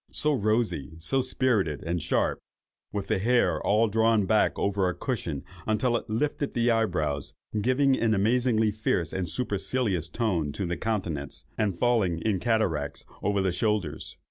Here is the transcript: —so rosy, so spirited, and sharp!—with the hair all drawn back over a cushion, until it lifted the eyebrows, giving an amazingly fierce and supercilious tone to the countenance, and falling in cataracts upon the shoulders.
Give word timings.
—so 0.09 0.33
rosy, 0.33 0.93
so 0.97 1.21
spirited, 1.21 1.83
and 1.83 2.01
sharp!—with 2.01 3.05
the 3.05 3.19
hair 3.19 3.61
all 3.63 3.87
drawn 3.87 4.25
back 4.25 4.57
over 4.57 4.89
a 4.89 4.95
cushion, 4.95 5.43
until 5.67 5.95
it 5.95 6.09
lifted 6.09 6.55
the 6.55 6.71
eyebrows, 6.71 7.35
giving 7.61 7.95
an 7.95 8.15
amazingly 8.15 8.71
fierce 8.71 9.13
and 9.13 9.29
supercilious 9.29 10.09
tone 10.09 10.51
to 10.51 10.65
the 10.65 10.75
countenance, 10.75 11.45
and 11.55 11.77
falling 11.77 12.17
in 12.23 12.39
cataracts 12.39 13.05
upon 13.21 13.43
the 13.43 13.51
shoulders. 13.51 14.17